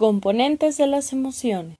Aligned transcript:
Componentes 0.00 0.78
de 0.78 0.86
las 0.86 1.12
emociones. 1.12 1.76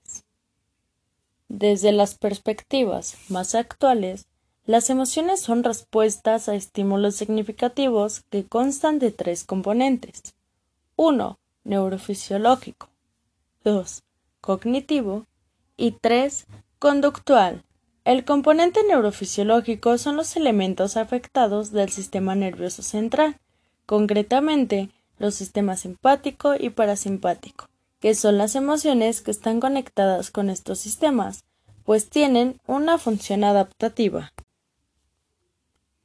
Desde 1.48 1.90
las 1.90 2.18
perspectivas 2.18 3.16
más 3.30 3.54
actuales, 3.54 4.26
las 4.66 4.90
emociones 4.90 5.40
son 5.40 5.64
respuestas 5.64 6.46
a 6.46 6.54
estímulos 6.54 7.14
significativos 7.14 8.20
que 8.28 8.44
constan 8.44 8.98
de 8.98 9.10
tres 9.10 9.44
componentes. 9.44 10.34
1. 10.96 11.38
Neurofisiológico. 11.64 12.90
2. 13.64 14.02
Cognitivo. 14.42 15.24
Y 15.78 15.92
3. 15.92 16.46
Conductual. 16.78 17.64
El 18.04 18.26
componente 18.26 18.80
neurofisiológico 18.86 19.96
son 19.96 20.16
los 20.16 20.36
elementos 20.36 20.98
afectados 20.98 21.72
del 21.72 21.88
sistema 21.88 22.34
nervioso 22.34 22.82
central, 22.82 23.38
concretamente 23.86 24.90
los 25.18 25.34
sistemas 25.36 25.80
simpático 25.80 26.54
y 26.54 26.68
parasimpático 26.68 27.70
que 28.00 28.14
son 28.14 28.38
las 28.38 28.54
emociones 28.54 29.20
que 29.20 29.30
están 29.30 29.60
conectadas 29.60 30.30
con 30.30 30.50
estos 30.50 30.78
sistemas, 30.78 31.44
pues 31.84 32.08
tienen 32.08 32.60
una 32.66 32.98
función 32.98 33.44
adaptativa. 33.44 34.32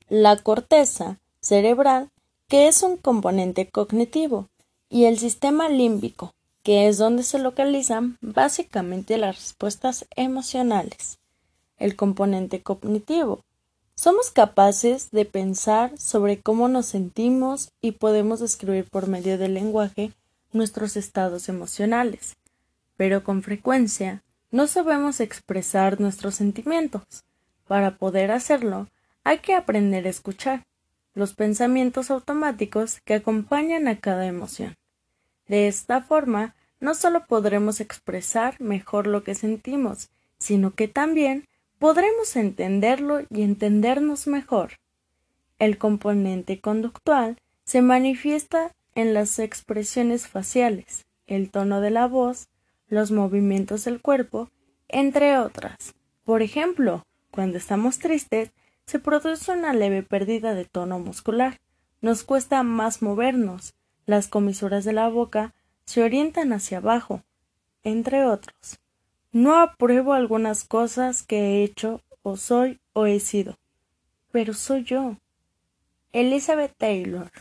La 0.10 0.38
corteza 0.38 1.20
cerebral, 1.42 2.12
que 2.48 2.68
es 2.68 2.84
un 2.84 2.98
componente 2.98 3.70
cognitivo, 3.70 4.50
y 4.90 5.06
el 5.06 5.18
sistema 5.18 5.70
límbico, 5.70 6.34
que 6.64 6.88
es 6.88 6.98
donde 6.98 7.24
se 7.24 7.40
localizan 7.40 8.18
básicamente 8.22 9.18
las 9.18 9.36
respuestas 9.38 10.06
emocionales. 10.16 11.20
El 11.78 11.96
componente 11.96 12.62
cognitivo. 12.62 13.42
Somos 13.96 14.32
capaces 14.32 15.12
de 15.12 15.26
pensar 15.26 15.98
sobre 15.98 16.42
cómo 16.42 16.68
nos 16.68 16.88
sentimos 16.88 17.72
y 17.82 17.92
podemos 17.92 18.42
describir 18.42 18.90
por 18.90 19.08
medio 19.08 19.38
del 19.38 19.54
lenguaje 19.54 20.12
nuestros 20.56 20.98
estados 20.98 21.50
emocionales, 21.50 22.38
pero 22.98 23.24
con 23.24 23.44
frecuencia 23.44 24.24
no 24.52 24.68
sabemos 24.68 25.20
expresar 25.20 26.00
nuestros 26.00 26.36
sentimientos. 26.36 27.04
Para 27.68 27.98
poder 27.98 28.32
hacerlo, 28.32 28.88
hay 29.24 29.40
que 29.40 29.54
aprender 29.54 30.06
a 30.08 30.10
escuchar 30.10 30.66
los 31.14 31.34
pensamientos 31.34 32.12
automáticos 32.12 33.00
que 33.02 33.16
acompañan 33.16 33.88
a 33.88 34.00
cada 34.00 34.26
emoción. 34.26 34.76
De 35.48 35.68
esta 35.68 36.02
forma, 36.02 36.56
no 36.80 36.94
solo 36.94 37.26
podremos 37.26 37.80
expresar 37.80 38.60
mejor 38.62 39.08
lo 39.08 39.24
que 39.24 39.36
sentimos, 39.36 40.10
sino 40.38 40.74
que 40.76 40.88
también 40.88 41.48
podremos 41.80 42.36
entenderlo 42.36 43.22
y 43.30 43.44
entendernos 43.44 44.28
mejor. 44.28 44.74
El 45.58 45.78
componente 45.78 46.60
conductual 46.60 47.38
se 47.64 47.82
manifiesta 47.82 48.72
en 48.96 49.14
las 49.14 49.40
expresiones 49.40 50.28
faciales, 50.28 51.06
el 51.28 51.52
tono 51.52 51.82
de 51.82 51.92
la 51.92 52.08
voz, 52.08 52.48
los 52.88 53.12
movimientos 53.12 53.86
del 53.86 54.02
cuerpo, 54.02 54.50
entre 54.88 55.38
otras. 55.38 55.94
Por 56.24 56.42
ejemplo, 56.42 57.06
cuando 57.30 57.58
estamos 57.58 58.00
tristes, 58.00 58.52
se 58.86 59.00
produce 59.00 59.52
una 59.52 59.74
leve 59.74 60.04
pérdida 60.04 60.56
de 60.56 60.66
tono 60.66 61.00
muscular, 61.00 61.60
nos 62.02 62.24
cuesta 62.24 62.64
más 62.64 63.02
movernos, 63.02 63.74
las 64.06 64.28
comisuras 64.28 64.86
de 64.86 64.94
la 64.94 65.10
boca 65.10 65.54
se 65.86 66.04
orientan 66.04 66.54
hacia 66.54 66.78
abajo, 66.78 67.24
entre 67.84 68.26
otros. 68.26 68.80
No 69.32 69.60
apruebo 69.60 70.14
algunas 70.14 70.64
cosas 70.64 71.24
que 71.24 71.40
he 71.40 71.64
hecho 71.64 72.02
o 72.22 72.38
soy 72.38 72.80
o 72.94 73.06
he 73.06 73.20
sido, 73.20 73.58
pero 74.32 74.54
soy 74.54 74.84
yo. 74.84 75.18
Elizabeth 76.14 76.74
Taylor 76.78 77.32